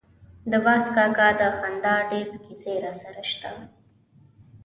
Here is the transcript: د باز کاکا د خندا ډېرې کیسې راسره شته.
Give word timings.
د 0.51 0.53
باز 0.65 0.85
کاکا 0.95 1.29
د 1.39 1.41
خندا 1.57 1.95
ډېرې 2.09 2.37
کیسې 2.45 2.73
راسره 2.85 3.23
شته. 3.31 3.51